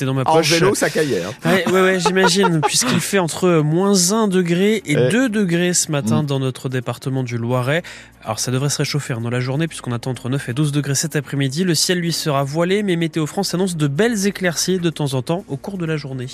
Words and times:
Dans 0.00 0.14
ma 0.14 0.22
En 0.24 0.40
vélo, 0.40 0.74
ça 0.74 0.88
caillait. 0.88 1.22
hein. 1.22 1.30
Ouais, 1.44 1.62
ouais, 1.70 1.82
ouais, 1.82 2.00
j'imagine, 2.00 2.62
puisqu'il 2.66 3.00
fait 3.00 3.18
entre 3.18 3.56
moins 3.60 4.12
1 4.12 4.26
degré 4.26 4.76
et 4.76 4.92
Eh. 4.92 5.08
2 5.10 5.28
degrés 5.28 5.74
ce 5.74 5.92
matin 5.92 6.22
Mm. 6.22 6.26
dans 6.26 6.40
notre 6.40 6.70
département 6.70 7.22
du 7.22 7.36
Loiret. 7.36 7.82
Alors 8.24 8.38
ça 8.38 8.50
devrait 8.50 8.70
se 8.70 8.78
réchauffer 8.78 9.12
hein, 9.12 9.20
dans 9.20 9.28
la 9.28 9.40
journée, 9.40 9.68
puisqu'on 9.68 9.92
attend 9.92 10.12
entre 10.12 10.30
9 10.30 10.48
et 10.48 10.54
12 10.54 10.72
degrés 10.72 10.94
cet 10.94 11.16
après-midi. 11.16 11.64
Le 11.64 11.74
ciel 11.74 11.98
lui 11.98 12.14
sera 12.14 12.44
voilé, 12.44 12.82
mais 12.82 12.96
Météo 12.96 13.26
France 13.26 13.52
annonce 13.52 13.76
de 13.76 13.88
belles 13.88 14.26
éclaircies 14.26 14.78
de 14.78 14.88
temps 14.88 15.12
en 15.12 15.20
temps 15.20 15.44
au 15.48 15.58
cours 15.58 15.76
de 15.76 15.84
la 15.84 15.98
journée. 15.98 16.28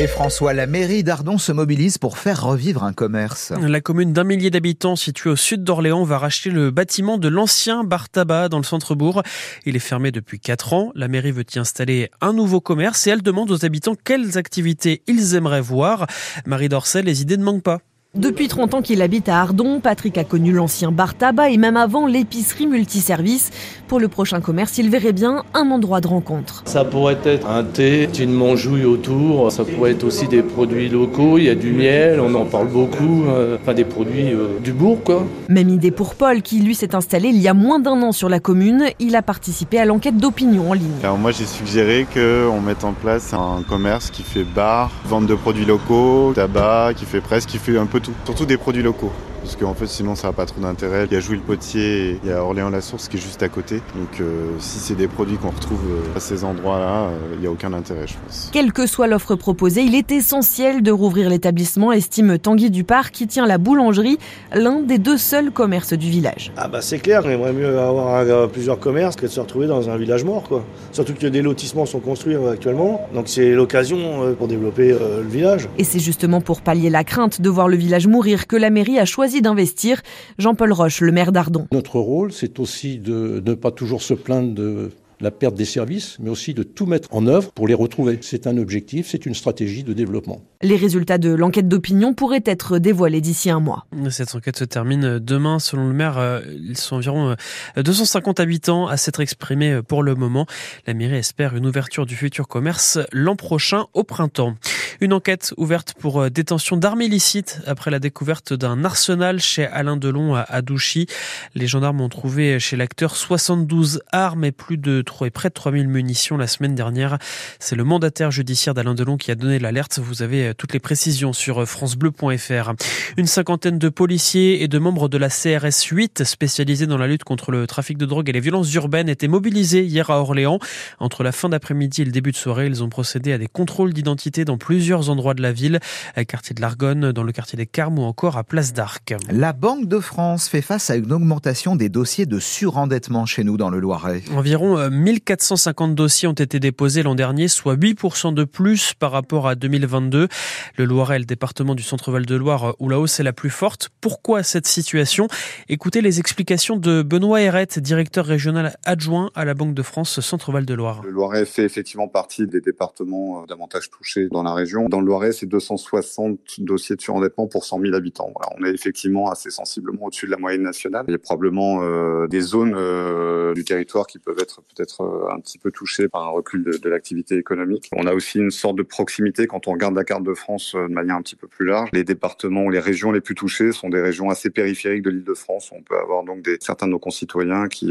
Et 0.00 0.06
François, 0.06 0.52
la 0.52 0.68
mairie 0.68 1.02
d'Ardon 1.02 1.38
se 1.38 1.50
mobilise 1.50 1.98
pour 1.98 2.18
faire 2.18 2.44
revivre 2.44 2.84
un 2.84 2.92
commerce. 2.92 3.52
La 3.60 3.80
commune 3.80 4.12
d'un 4.12 4.22
millier 4.22 4.48
d'habitants 4.48 4.94
située 4.94 5.30
au 5.30 5.34
sud 5.34 5.64
d'Orléans 5.64 6.04
va 6.04 6.18
racheter 6.18 6.50
le 6.50 6.70
bâtiment 6.70 7.18
de 7.18 7.26
l'ancien 7.26 7.82
bar 7.82 8.08
tabac 8.08 8.48
dans 8.48 8.58
le 8.58 8.64
centre-bourg. 8.64 9.24
Il 9.66 9.74
est 9.74 9.80
fermé 9.80 10.12
depuis 10.12 10.38
4 10.38 10.72
ans. 10.72 10.92
La 10.94 11.08
mairie 11.08 11.32
veut 11.32 11.44
y 11.52 11.58
installer 11.58 12.10
un 12.20 12.32
nouveau 12.32 12.60
commerce 12.60 13.08
et 13.08 13.10
elle 13.10 13.22
demande 13.22 13.50
aux 13.50 13.64
habitants 13.64 13.96
quelles 13.96 14.38
activités 14.38 15.02
ils 15.08 15.34
aimeraient 15.34 15.60
voir. 15.60 16.06
Marie 16.46 16.68
Dorcel, 16.68 17.06
les 17.06 17.22
idées 17.22 17.36
ne 17.36 17.42
manquent 17.42 17.64
pas. 17.64 17.80
Depuis 18.18 18.48
30 18.48 18.74
ans 18.74 18.82
qu'il 18.82 19.00
habite 19.00 19.28
à 19.28 19.40
Ardon, 19.40 19.78
Patrick 19.78 20.18
a 20.18 20.24
connu 20.24 20.50
l'ancien 20.50 20.90
bar 20.90 21.14
tabac 21.14 21.50
et 21.50 21.56
même 21.56 21.76
avant 21.76 22.04
l'épicerie 22.04 22.66
multiservice. 22.66 23.52
Pour 23.86 24.00
le 24.00 24.08
prochain 24.08 24.40
commerce, 24.40 24.76
il 24.76 24.90
verrait 24.90 25.12
bien 25.12 25.44
un 25.54 25.70
endroit 25.70 26.00
de 26.00 26.08
rencontre. 26.08 26.62
Ça 26.64 26.84
pourrait 26.84 27.18
être 27.24 27.48
un 27.48 27.62
thé, 27.62 28.08
une 28.18 28.32
manjouille 28.32 28.84
autour, 28.84 29.52
ça 29.52 29.64
pourrait 29.64 29.92
être 29.92 30.02
aussi 30.02 30.26
des 30.26 30.42
produits 30.42 30.88
locaux, 30.88 31.38
il 31.38 31.44
y 31.44 31.48
a 31.48 31.54
du 31.54 31.72
miel, 31.72 32.18
on 32.18 32.34
en 32.34 32.44
parle 32.44 32.66
beaucoup, 32.66 33.24
euh, 33.28 33.56
enfin 33.62 33.72
des 33.72 33.84
produits 33.84 34.32
euh, 34.32 34.58
du 34.64 34.72
bourg 34.72 34.98
quoi. 35.04 35.24
Même 35.48 35.68
idée 35.68 35.92
pour 35.92 36.16
Paul 36.16 36.42
qui 36.42 36.58
lui 36.58 36.74
s'est 36.74 36.96
installé 36.96 37.28
il 37.28 37.38
y 37.38 37.46
a 37.46 37.54
moins 37.54 37.78
d'un 37.78 38.02
an 38.02 38.10
sur 38.10 38.28
la 38.28 38.40
commune. 38.40 38.86
Il 38.98 39.14
a 39.14 39.22
participé 39.22 39.78
à 39.78 39.84
l'enquête 39.84 40.16
d'opinion 40.16 40.70
en 40.70 40.74
ligne. 40.74 40.90
Alors 41.04 41.18
moi 41.18 41.30
j'ai 41.30 41.46
suggéré 41.46 42.04
qu'on 42.12 42.60
mette 42.60 42.82
en 42.82 42.94
place 42.94 43.32
un 43.32 43.62
commerce 43.62 44.10
qui 44.10 44.24
fait 44.24 44.44
bar, 44.44 44.90
vente 45.04 45.26
de 45.28 45.36
produits 45.36 45.64
locaux, 45.64 46.32
tabac, 46.34 46.94
qui 46.96 47.04
fait 47.04 47.20
presse, 47.20 47.46
qui 47.46 47.58
fait 47.58 47.78
un 47.78 47.86
peu 47.86 48.00
tout. 48.00 48.07
Surtout 48.24 48.46
des 48.46 48.56
produits 48.56 48.82
locaux. 48.82 49.12
Parce 49.48 49.56
qu'en 49.56 49.72
fait 49.72 49.86
sinon 49.86 50.14
ça 50.14 50.26
n'a 50.26 50.34
pas 50.34 50.44
trop 50.44 50.60
d'intérêt. 50.60 51.06
Il 51.10 51.14
y 51.14 51.16
a 51.16 51.20
Jouy 51.20 51.36
le 51.36 51.40
Potier 51.42 52.10
et 52.10 52.20
il 52.22 52.28
y 52.28 52.32
a 52.34 52.44
Orléans-la-Source 52.44 53.08
qui 53.08 53.16
est 53.16 53.20
juste 53.20 53.42
à 53.42 53.48
côté. 53.48 53.76
Donc 53.96 54.20
euh, 54.20 54.50
si 54.58 54.78
c'est 54.78 54.94
des 54.94 55.08
produits 55.08 55.38
qu'on 55.38 55.48
retrouve 55.48 55.80
euh, 55.90 56.16
à 56.16 56.20
ces 56.20 56.44
endroits-là, 56.44 57.04
euh, 57.04 57.18
il 57.32 57.40
n'y 57.40 57.46
a 57.46 57.50
aucun 57.50 57.72
intérêt 57.72 58.06
je 58.06 58.12
pense. 58.26 58.50
Quelle 58.52 58.74
que 58.74 58.86
soit 58.86 59.06
l'offre 59.06 59.36
proposée, 59.36 59.80
il 59.80 59.94
est 59.94 60.12
essentiel 60.12 60.82
de 60.82 60.90
rouvrir 60.92 61.30
l'établissement, 61.30 61.92
estime 61.92 62.38
Tanguy 62.38 62.70
Dupart 62.70 63.10
qui 63.10 63.26
tient 63.26 63.46
la 63.46 63.56
boulangerie, 63.56 64.18
l'un 64.54 64.80
des 64.80 64.98
deux 64.98 65.16
seuls 65.16 65.50
commerces 65.50 65.94
du 65.94 66.10
village. 66.10 66.52
Ah 66.58 66.68
bah 66.68 66.82
c'est 66.82 66.98
clair, 66.98 67.22
on 67.24 67.30
aimerait 67.30 67.54
mieux 67.54 67.78
avoir 67.78 68.16
un- 68.16 68.48
plusieurs 68.48 68.78
commerces 68.78 69.16
que 69.16 69.22
de 69.24 69.30
se 69.30 69.40
retrouver 69.40 69.66
dans 69.66 69.88
un 69.88 69.96
village 69.96 70.24
mort 70.24 70.42
quoi. 70.42 70.62
Surtout 70.92 71.14
que 71.14 71.26
des 71.26 71.40
lotissements 71.40 71.86
sont 71.86 72.00
construits 72.00 72.34
euh, 72.34 72.52
actuellement, 72.52 73.08
donc 73.14 73.28
c'est 73.28 73.52
l'occasion 73.54 74.24
euh, 74.24 74.34
pour 74.34 74.46
développer 74.46 74.92
euh, 74.92 75.22
le 75.22 75.28
village. 75.28 75.70
Et 75.78 75.84
c'est 75.84 76.00
justement 76.00 76.42
pour 76.42 76.60
pallier 76.60 76.90
la 76.90 77.02
crainte 77.02 77.40
de 77.40 77.48
voir 77.48 77.66
le 77.68 77.78
village 77.78 78.06
mourir 78.06 78.46
que 78.46 78.54
la 78.56 78.68
mairie 78.68 78.98
a 78.98 79.06
choisi 79.06 79.37
d'investir. 79.42 80.02
Jean-Paul 80.38 80.72
Roche, 80.72 81.00
le 81.00 81.12
maire 81.12 81.32
d'Ardon. 81.32 81.66
Notre 81.72 81.98
rôle, 81.98 82.32
c'est 82.32 82.58
aussi 82.58 82.98
de 82.98 83.42
ne 83.44 83.54
pas 83.54 83.70
toujours 83.70 84.02
se 84.02 84.14
plaindre 84.14 84.54
de 84.54 84.90
la 85.20 85.30
perte 85.30 85.54
des 85.54 85.64
services, 85.64 86.16
mais 86.20 86.30
aussi 86.30 86.54
de 86.54 86.62
tout 86.62 86.86
mettre 86.86 87.08
en 87.12 87.26
œuvre 87.26 87.50
pour 87.52 87.66
les 87.66 87.74
retrouver. 87.74 88.18
C'est 88.22 88.46
un 88.46 88.56
objectif, 88.56 89.08
c'est 89.08 89.26
une 89.26 89.34
stratégie 89.34 89.82
de 89.82 89.92
développement. 89.92 90.42
Les 90.62 90.76
résultats 90.76 91.18
de 91.18 91.30
l'enquête 91.30 91.68
d'opinion 91.68 92.14
pourraient 92.14 92.42
être 92.44 92.78
dévoilés 92.78 93.20
d'ici 93.20 93.50
un 93.50 93.60
mois. 93.60 93.86
Cette 94.10 94.34
enquête 94.34 94.56
se 94.56 94.64
termine 94.64 95.18
demain. 95.18 95.58
Selon 95.58 95.88
le 95.88 95.94
maire, 95.94 96.18
euh, 96.18 96.40
ils 96.46 96.76
sont 96.76 96.96
environ 96.96 97.34
euh, 97.76 97.82
250 97.82 98.40
habitants 98.40 98.86
à 98.86 98.96
s'être 98.96 99.20
exprimés 99.20 99.72
euh, 99.72 99.82
pour 99.82 100.02
le 100.02 100.14
moment. 100.14 100.46
La 100.86 100.94
mairie 100.94 101.16
espère 101.16 101.56
une 101.56 101.66
ouverture 101.66 102.06
du 102.06 102.16
futur 102.16 102.48
commerce 102.48 102.98
l'an 103.12 103.36
prochain 103.36 103.86
au 103.94 104.04
printemps. 104.04 104.54
Une 105.00 105.12
enquête 105.12 105.54
ouverte 105.56 105.94
pour 105.96 106.22
euh, 106.22 106.28
détention 106.28 106.76
d'armes 106.76 107.02
illicites 107.02 107.60
après 107.68 107.92
la 107.92 108.00
découverte 108.00 108.52
d'un 108.52 108.84
arsenal 108.84 109.38
chez 109.38 109.64
Alain 109.64 109.96
Delon 109.96 110.34
à 110.34 110.60
Douchy. 110.60 111.06
Les 111.54 111.68
gendarmes 111.68 112.00
ont 112.00 112.08
trouvé 112.08 112.58
chez 112.58 112.76
l'acteur 112.76 113.14
72 113.14 114.02
armes 114.10 114.44
et 114.44 114.50
plus 114.50 114.76
de 114.76 115.04
et 115.24 115.30
près 115.30 115.50
de 115.50 115.54
3000 115.54 115.86
munitions 115.86 116.36
la 116.36 116.48
semaine 116.48 116.74
dernière. 116.74 117.18
C'est 117.60 117.76
le 117.76 117.84
mandataire 117.84 118.32
judiciaire 118.32 118.74
d'Alain 118.74 118.96
Delon 118.96 119.16
qui 119.16 119.30
a 119.30 119.36
donné 119.36 119.60
l'alerte. 119.60 120.00
Vous 120.02 120.22
avez 120.22 120.48
euh, 120.48 120.52
toutes 120.52 120.72
les 120.72 120.80
précisions 120.80 121.32
sur 121.32 121.64
francebleu.fr. 121.64 122.72
Une 123.16 123.26
cinquantaine 123.26 123.78
de 123.78 123.88
policiers 123.90 124.64
et 124.64 124.68
de 124.68 124.78
membres 124.80 125.08
de 125.08 125.16
la 125.16 125.28
CRS 125.28 125.86
8 125.92 126.24
spécialisés 126.24 126.88
dans 126.88 126.98
la 126.98 127.06
lutte 127.06 127.22
contre 127.22 127.52
le 127.52 127.68
trafic 127.68 127.98
de 127.98 128.06
drogue 128.06 128.28
et 128.28 128.32
les 128.32 128.40
violences 128.40 128.74
urbaines 128.74 129.08
étaient 129.08 129.28
mobilisés 129.28 129.84
hier 129.84 130.10
à 130.10 130.20
Orléans. 130.20 130.58
Entre 130.98 131.22
la 131.22 131.30
fin 131.30 131.48
d'après-midi 131.48 132.02
et 132.02 132.04
le 132.04 132.10
début 132.10 132.32
de 132.32 132.36
soirée, 132.36 132.66
ils 132.66 132.82
ont 132.82 132.88
procédé 132.88 133.32
à 133.32 133.38
des 133.38 133.46
contrôles 133.46 133.92
d'identité 133.92 134.44
dans 134.44 134.58
plusieurs 134.58 134.87
endroits 134.94 135.34
de 135.34 135.42
la 135.42 135.52
ville, 135.52 135.80
à 136.16 136.24
quartier 136.24 136.54
de 136.54 136.60
l'Argonne, 136.60 137.12
dans 137.12 137.22
le 137.22 137.32
quartier 137.32 137.56
des 137.56 137.66
Carmes 137.66 137.98
ou 137.98 138.02
encore 138.02 138.36
à 138.36 138.44
Place 138.44 138.72
d'Arc. 138.72 139.14
La 139.30 139.52
Banque 139.52 139.86
de 139.86 140.00
France 140.00 140.48
fait 140.48 140.62
face 140.62 140.90
à 140.90 140.96
une 140.96 141.12
augmentation 141.12 141.76
des 141.76 141.88
dossiers 141.88 142.26
de 142.26 142.38
surendettement 142.38 143.26
chez 143.26 143.44
nous 143.44 143.56
dans 143.56 143.70
le 143.70 143.80
Loiret. 143.80 144.22
Environ 144.34 144.78
euh, 144.78 144.90
1450 144.90 145.94
dossiers 145.94 146.28
ont 146.28 146.32
été 146.32 146.60
déposés 146.60 147.02
l'an 147.02 147.14
dernier, 147.14 147.48
soit 147.48 147.76
8% 147.76 148.34
de 148.34 148.44
plus 148.44 148.94
par 148.94 149.12
rapport 149.12 149.48
à 149.48 149.54
2022. 149.54 150.28
Le 150.76 150.84
Loiret 150.84 151.16
est 151.16 151.20
le 151.20 151.24
département 151.24 151.74
du 151.74 151.82
centre-val 151.82 152.26
de 152.26 152.34
Loire 152.34 152.74
où 152.78 152.88
la 152.88 152.98
hausse 152.98 153.20
est 153.20 153.24
la 153.24 153.32
plus 153.32 153.50
forte. 153.50 153.90
Pourquoi 154.00 154.42
cette 154.42 154.66
situation? 154.66 155.28
Écoutez 155.68 156.00
les 156.00 156.18
explications 156.18 156.76
de 156.76 157.02
Benoît 157.02 157.40
Herrette, 157.40 157.78
directeur 157.78 158.26
régional 158.26 158.76
adjoint 158.84 159.30
à 159.34 159.44
la 159.44 159.54
Banque 159.54 159.74
de 159.74 159.82
France 159.82 160.20
Centre-Val 160.20 160.64
de 160.64 160.74
Loire. 160.74 161.02
Le 161.02 161.10
Loiret 161.10 161.44
fait 161.44 161.64
effectivement 161.64 162.08
partie 162.08 162.46
des 162.46 162.60
départements 162.60 163.42
euh, 163.42 163.46
davantage 163.46 163.90
touchés 163.90 164.28
dans 164.30 164.42
la 164.42 164.54
région. 164.54 164.77
Dans 164.88 165.00
le 165.00 165.06
Loiret, 165.06 165.32
c'est 165.32 165.46
260 165.46 166.38
dossiers 166.58 166.96
de 166.96 167.00
surendettement 167.00 167.46
pour 167.46 167.64
100 167.64 167.80
000 167.80 167.94
habitants. 167.94 168.32
On 168.58 168.64
est 168.64 168.70
effectivement 168.70 169.30
assez 169.30 169.50
sensiblement 169.50 170.06
au-dessus 170.06 170.26
de 170.26 170.30
la 170.30 170.36
moyenne 170.36 170.62
nationale. 170.62 171.04
Il 171.08 171.12
y 171.12 171.14
a 171.14 171.18
probablement 171.18 171.82
euh, 171.82 172.26
des 172.26 172.40
zones 172.40 172.74
euh, 172.76 173.54
du 173.54 173.64
territoire 173.64 174.06
qui 174.06 174.18
peuvent 174.18 174.38
être 174.38 174.62
peut-être 174.62 175.02
euh, 175.02 175.34
un 175.34 175.40
petit 175.40 175.58
peu 175.58 175.70
touchées 175.70 176.08
par 176.08 176.24
un 176.24 176.30
recul 176.30 176.64
de, 176.64 176.88
l'activité 176.88 177.36
économique. 177.36 177.90
On 177.96 178.06
a 178.06 178.14
aussi 178.14 178.38
une 178.38 178.50
sorte 178.50 178.76
de 178.76 178.82
proximité 178.82 179.46
quand 179.46 179.68
on 179.68 179.72
regarde 179.72 179.94
la 179.94 180.04
carte 180.04 180.22
de 180.22 180.34
France 180.34 180.74
de 180.74 180.92
manière 180.92 181.16
un 181.16 181.22
petit 181.22 181.36
peu 181.36 181.46
plus 181.46 181.66
large. 181.66 181.90
Les 181.92 182.04
départements 182.04 182.64
ou 182.64 182.70
les 182.70 182.78
régions 182.78 183.12
les 183.12 183.20
plus 183.20 183.34
touchées 183.34 183.72
sont 183.72 183.88
des 183.88 184.00
régions 184.00 184.30
assez 184.30 184.50
périphériques 184.50 185.02
de 185.02 185.10
l'île 185.10 185.24
de 185.24 185.34
France. 185.34 185.70
On 185.72 185.82
peut 185.82 185.98
avoir 185.98 186.24
donc 186.24 186.48
certains 186.60 186.86
de 186.86 186.92
nos 186.92 186.98
concitoyens 186.98 187.68
qui 187.68 187.88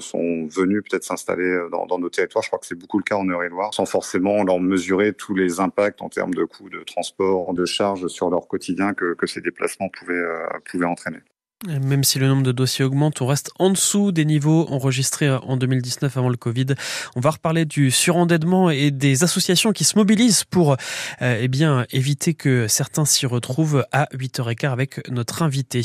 sont 0.00 0.46
venus 0.46 0.82
peut-être 0.88 1.04
s'installer 1.04 1.66
dans, 1.70 1.86
dans 1.86 1.98
nos 1.98 2.08
territoires. 2.08 2.42
Je 2.42 2.48
crois 2.48 2.58
que 2.58 2.66
c'est 2.66 2.78
beaucoup 2.78 2.98
le 2.98 3.04
cas 3.04 3.16
en 3.16 3.28
Eure-et-Loire, 3.28 3.74
sans 3.74 3.86
forcément 3.86 4.42
leur 4.44 4.60
mesurer 4.60 5.12
tous 5.12 5.34
les 5.34 5.60
impacts 5.60 6.02
en 6.02 6.08
termes 6.08 6.19
de 6.28 6.44
coûts 6.44 6.70
de 6.70 6.82
transport, 6.84 7.54
de 7.54 7.64
charges 7.64 8.06
sur 8.08 8.30
leur 8.30 8.46
quotidien 8.48 8.94
que, 8.94 9.14
que 9.14 9.26
ces 9.26 9.40
déplacements 9.40 9.88
pouvaient, 9.88 10.14
euh, 10.14 10.46
pouvaient 10.70 10.86
entraîner. 10.86 11.20
Même 11.68 12.04
si 12.04 12.18
le 12.18 12.26
nombre 12.26 12.42
de 12.42 12.52
dossiers 12.52 12.86
augmente, 12.86 13.20
on 13.20 13.26
reste 13.26 13.50
en 13.58 13.68
dessous 13.68 14.12
des 14.12 14.24
niveaux 14.24 14.66
enregistrés 14.70 15.28
en 15.28 15.58
2019 15.58 16.16
avant 16.16 16.30
le 16.30 16.38
Covid. 16.38 16.68
On 17.16 17.20
va 17.20 17.32
reparler 17.32 17.66
du 17.66 17.90
surendettement 17.90 18.70
et 18.70 18.90
des 18.90 19.24
associations 19.24 19.72
qui 19.72 19.84
se 19.84 19.98
mobilisent 19.98 20.44
pour 20.44 20.78
euh, 21.20 21.38
eh 21.38 21.48
bien 21.48 21.84
éviter 21.90 22.32
que 22.32 22.66
certains 22.66 23.04
s'y 23.04 23.26
retrouvent 23.26 23.84
à 23.92 24.08
8h15 24.14 24.70
avec 24.70 25.06
notre 25.10 25.42
invité. 25.42 25.82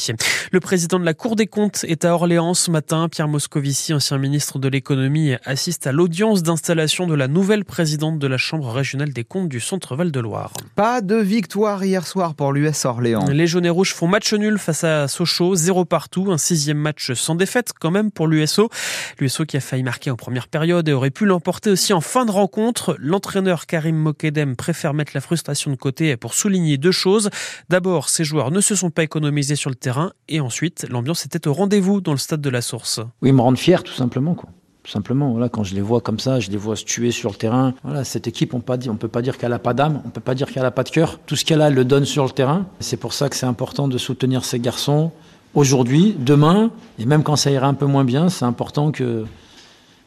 Le 0.54 0.62
président 0.62 0.98
de 0.98 1.04
la 1.04 1.14
Cour 1.14 1.36
des 1.36 1.46
comptes 1.46 1.84
est 1.90 2.06
à 2.06 2.14
Orléans 2.14 2.54
ce 2.54 2.72
matin. 2.72 3.10
Pierre 3.10 3.28
Moscovici, 3.28 3.94
ancien 3.94 4.18
ministre 4.18 4.60
de 4.60 4.70
l'économie, 4.70 5.34
assiste 5.44 5.88
à 5.88 5.92
l'audience 5.92 6.42
d'installation 6.42 7.06
de 7.06 7.16
la 7.16 7.28
nouvelle 7.28 7.66
présidente 7.66 8.18
de 8.18 8.28
la 8.28 8.38
Chambre 8.38 8.72
régionale 8.72 9.12
des 9.12 9.26
comptes 9.26 9.50
du 9.50 9.60
Centre 9.60 9.98
Val 9.98 10.14
de 10.14 10.20
Loire. 10.22 10.54
Pas 10.76 11.02
de 11.02 11.18
victoire 11.18 11.84
hier 11.84 12.08
soir 12.08 12.34
pour 12.34 12.54
l'US 12.54 12.86
Orléans. 12.86 13.26
Les 13.28 13.46
jaunes 13.46 13.66
et 13.66 13.70
rouges 13.70 13.94
font 13.94 14.08
match 14.08 14.34
nul 14.34 14.58
face 14.58 14.86
à 14.86 15.10
Sochaux, 15.10 15.65
zéro 15.66 15.86
partout, 15.86 16.32
un 16.32 16.38
sixième 16.38 16.78
match 16.78 17.14
sans 17.14 17.36
défaite 17.36 17.74
quand 17.80 17.92
même 17.92 18.12
pour 18.12 18.28
l'USO. 18.28 18.70
L'USO 19.20 19.46
qui 19.46 19.58
a 19.58 19.60
failli 19.60 19.84
marquer 19.84 20.12
en 20.12 20.16
première 20.16 20.48
période 20.48 20.88
et 20.88 20.94
aurait 20.94 21.12
pu 21.12 21.26
l'emporter 21.26 21.72
aussi 21.72 21.94
en 21.94 22.02
fin 22.02 22.26
de 22.26 22.32
rencontre. 22.32 22.96
L'entraîneur 23.00 23.66
Karim 23.66 23.96
Mokedem 23.96 24.56
préfère 24.56 24.94
mettre 24.94 25.12
la 25.16 25.22
frustration 25.22 25.72
de 25.72 25.76
côté 25.76 26.16
pour 26.18 26.34
souligner 26.34 26.78
deux 26.78 26.92
choses. 26.92 27.30
D'abord, 27.70 28.10
ses 28.10 28.24
joueurs 28.24 28.52
ne 28.52 28.62
se 28.62 28.76
sont 28.76 28.92
pas 28.92 29.04
économisés 29.04 29.56
sur 29.56 29.70
le 29.70 29.76
terrain 29.76 30.14
et 30.30 30.40
ensuite, 30.40 30.86
l'ambiance 30.90 31.26
était 31.26 31.48
au 31.48 31.54
rendez-vous 31.54 32.02
dans 32.02 32.12
le 32.12 32.18
stade 32.18 32.42
de 32.42 32.50
la 32.50 32.62
Source. 32.62 33.00
Oui, 33.22 33.30
ils 33.30 33.34
me 33.34 33.42
rendent 33.42 33.58
fier 33.58 33.84
tout 33.84 33.94
simplement 33.94 34.36
simplement, 34.90 35.38
quand 35.50 35.64
je 35.64 35.76
les 35.76 35.82
vois 35.82 36.02
comme 36.02 36.20
ça, 36.20 36.40
je 36.40 36.52
les 36.52 36.58
vois 36.58 36.76
se 36.76 36.86
tuer 36.86 37.12
sur 37.12 37.30
le 37.32 37.36
terrain. 37.36 37.74
Voilà, 37.84 38.04
cette 38.04 38.28
équipe, 38.28 38.54
on 38.54 38.58
ne 38.58 38.98
peut 38.98 39.08
pas 39.08 39.22
dire 39.22 39.38
qu'elle 39.38 39.50
n'a 39.50 39.60
pas 39.60 39.74
d'âme, 39.74 40.02
on 40.04 40.08
ne 40.08 40.12
peut 40.12 40.22
pas 40.22 40.36
dire 40.36 40.52
qu'elle 40.52 40.64
n'a 40.64 40.72
pas 40.72 40.84
de 40.84 40.90
cœur. 40.90 41.20
Tout 41.26 41.36
ce 41.36 41.46
qu'elle 41.46 41.62
a, 41.62 41.68
elle 41.68 41.74
le 41.74 41.86
donne 41.86 42.06
sur 42.06 42.24
le 42.24 42.32
terrain. 42.32 42.66
C'est 42.80 42.98
pour 42.98 43.14
ça 43.14 43.30
que 43.30 43.36
c'est 43.36 43.46
important 43.46 43.88
de 43.88 43.98
soutenir 43.98 44.46
ces 44.46 44.60
garçons, 44.60 45.12
aujourd'hui, 45.56 46.16
demain, 46.18 46.72
et 47.00 47.06
même 47.06 47.24
quand 47.24 47.36
ça 47.36 47.52
ira 47.52 47.68
un 47.68 47.74
peu 47.74 47.86
moins 47.86 48.04
bien, 48.04 48.30
c'est 48.30 48.46
important 48.46 48.92
que 48.92 49.26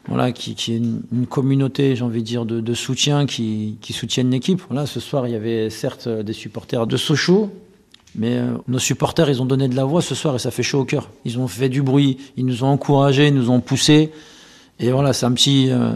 voilà, 0.07 0.31
qu'il 0.31 0.53
y 0.53 0.75
ait 0.75 0.79
une, 0.79 1.27
communauté, 1.27 1.95
j'ai 1.95 2.03
envie 2.03 2.21
de 2.21 2.25
dire, 2.25 2.45
de, 2.45 2.73
soutien 2.73 3.25
qui, 3.25 3.77
qui 3.81 4.23
l'équipe. 4.23 4.61
Voilà, 4.69 4.85
ce 4.85 4.99
soir, 4.99 5.27
il 5.27 5.33
y 5.33 5.35
avait 5.35 5.69
certes 5.69 6.07
des 6.07 6.33
supporters 6.33 6.87
de 6.87 6.97
Sochaux, 6.97 7.51
mais 8.15 8.37
euh, 8.37 8.53
nos 8.67 8.79
supporters, 8.79 9.29
ils 9.29 9.41
ont 9.41 9.45
donné 9.45 9.67
de 9.67 9.75
la 9.75 9.83
voix 9.83 10.01
ce 10.01 10.15
soir 10.15 10.35
et 10.35 10.39
ça 10.39 10.49
fait 10.49 10.63
chaud 10.63 10.79
au 10.79 10.85
cœur. 10.85 11.09
Ils 11.25 11.37
ont 11.37 11.47
fait 11.47 11.69
du 11.69 11.83
bruit, 11.83 12.17
ils 12.37 12.45
nous 12.45 12.63
ont 12.63 12.69
encouragés, 12.69 13.27
ils 13.27 13.35
nous 13.35 13.51
ont 13.51 13.59
poussés. 13.59 14.11
Et 14.79 14.91
voilà, 14.91 15.13
c'est 15.13 15.25
un 15.25 15.33
petit, 15.33 15.69
euh, 15.69 15.91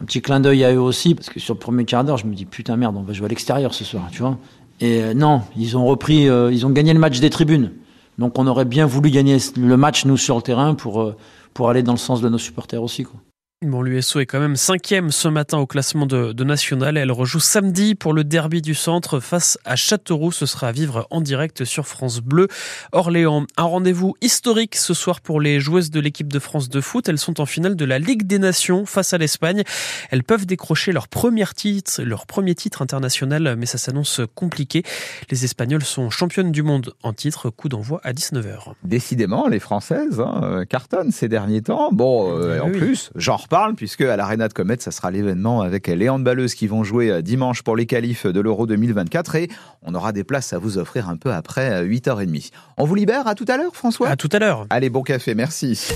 un 0.00 0.04
petit 0.04 0.20
clin 0.20 0.40
d'œil 0.40 0.64
à 0.64 0.74
eux 0.74 0.80
aussi, 0.80 1.14
parce 1.14 1.30
que 1.30 1.40
sur 1.40 1.54
le 1.54 1.60
premier 1.60 1.84
quart 1.84 2.04
d'heure, 2.04 2.18
je 2.18 2.26
me 2.26 2.34
dis 2.34 2.44
putain 2.44 2.76
merde, 2.76 2.96
on 2.98 3.02
va 3.02 3.12
jouer 3.12 3.26
à 3.26 3.28
l'extérieur 3.28 3.72
ce 3.72 3.84
soir, 3.84 4.08
tu 4.12 4.20
vois. 4.20 4.36
Et 4.80 5.00
euh, 5.00 5.14
non, 5.14 5.42
ils 5.56 5.76
ont 5.76 5.86
repris, 5.86 6.28
euh, 6.28 6.52
ils 6.52 6.66
ont 6.66 6.70
gagné 6.70 6.92
le 6.92 6.98
match 6.98 7.20
des 7.20 7.30
tribunes. 7.30 7.70
Donc 8.18 8.38
on 8.38 8.46
aurait 8.46 8.64
bien 8.64 8.86
voulu 8.86 9.10
gagner 9.10 9.38
le 9.56 9.76
match, 9.76 10.04
nous, 10.04 10.16
sur 10.16 10.36
le 10.36 10.42
terrain, 10.42 10.74
pour, 10.74 11.02
euh, 11.02 11.16
pour 11.54 11.68
aller 11.68 11.82
dans 11.82 11.92
le 11.92 11.98
sens 11.98 12.20
de 12.20 12.28
nos 12.28 12.38
supporters 12.38 12.82
aussi. 12.82 13.04
Quoi. 13.04 13.20
Bon, 13.62 13.80
l'USO 13.80 14.20
est 14.20 14.26
quand 14.26 14.38
même 14.38 14.54
cinquième 14.54 15.10
ce 15.10 15.28
matin 15.28 15.56
au 15.56 15.66
classement 15.66 16.04
de, 16.04 16.34
de 16.34 16.44
National. 16.44 16.98
Elle 16.98 17.10
rejoue 17.10 17.40
samedi 17.40 17.94
pour 17.94 18.12
le 18.12 18.22
derby 18.22 18.60
du 18.60 18.74
centre 18.74 19.18
face 19.18 19.58
à 19.64 19.76
Châteauroux. 19.76 20.30
Ce 20.30 20.44
sera 20.44 20.68
à 20.68 20.72
vivre 20.72 21.06
en 21.08 21.22
direct 21.22 21.64
sur 21.64 21.86
France 21.86 22.20
Bleu. 22.20 22.48
Orléans, 22.92 23.46
un 23.56 23.62
rendez-vous 23.62 24.14
historique 24.20 24.76
ce 24.76 24.92
soir 24.92 25.22
pour 25.22 25.40
les 25.40 25.58
joueuses 25.58 25.90
de 25.90 26.00
l'équipe 26.00 26.30
de 26.30 26.38
France 26.38 26.68
de 26.68 26.82
foot. 26.82 27.08
Elles 27.08 27.16
sont 27.16 27.40
en 27.40 27.46
finale 27.46 27.76
de 27.76 27.84
la 27.86 27.98
Ligue 27.98 28.26
des 28.26 28.38
Nations 28.38 28.84
face 28.84 29.14
à 29.14 29.18
l'Espagne. 29.18 29.62
Elles 30.10 30.22
peuvent 30.22 30.44
décrocher 30.44 30.92
leur 30.92 31.08
premier 31.08 31.46
titre, 31.46 32.02
leur 32.02 32.26
premier 32.26 32.54
titre 32.54 32.82
international, 32.82 33.56
mais 33.56 33.64
ça 33.64 33.78
s'annonce 33.78 34.20
compliqué. 34.34 34.82
Les 35.30 35.46
Espagnols 35.46 35.84
sont 35.84 36.10
championnes 36.10 36.52
du 36.52 36.62
monde 36.62 36.92
en 37.02 37.14
titre. 37.14 37.48
Coup 37.48 37.70
d'envoi 37.70 38.02
à 38.04 38.12
19h. 38.12 38.74
Décidément, 38.84 39.48
les 39.48 39.60
Françaises 39.60 40.20
hein, 40.20 40.64
cartonnent 40.68 41.10
ces 41.10 41.28
derniers 41.28 41.62
temps. 41.62 41.88
Bon, 41.90 42.38
euh, 42.38 42.60
en 42.60 42.68
oui. 42.68 42.76
plus, 42.76 43.10
j'en 43.14 43.45
reparle 43.46 43.74
puisque 43.74 44.00
à 44.02 44.16
l'Arena 44.16 44.48
de 44.48 44.52
Comet, 44.52 44.76
ça 44.80 44.90
sera 44.90 45.10
l'événement 45.10 45.60
avec 45.62 45.86
les 45.86 46.08
handballeuses 46.08 46.54
qui 46.54 46.66
vont 46.66 46.82
jouer 46.82 47.10
euh, 47.10 47.22
dimanche 47.22 47.62
pour 47.62 47.76
les 47.76 47.86
qualifs 47.86 48.26
de 48.26 48.40
l'Euro 48.40 48.66
2024 48.66 49.36
et 49.36 49.48
on 49.82 49.94
aura 49.94 50.12
des 50.12 50.24
places 50.24 50.52
à 50.52 50.58
vous 50.58 50.78
offrir 50.78 51.08
un 51.08 51.16
peu 51.16 51.32
après 51.32 51.70
euh, 51.70 51.86
8h30. 51.86 52.50
On 52.76 52.84
vous 52.84 52.94
libère 52.94 53.26
à 53.28 53.34
tout 53.34 53.46
à 53.48 53.56
l'heure, 53.56 53.74
François? 53.74 54.08
À 54.08 54.16
tout 54.16 54.28
à 54.32 54.38
l'heure. 54.38 54.66
Allez, 54.70 54.90
bon 54.90 55.02
café, 55.02 55.34
merci. 55.34 55.88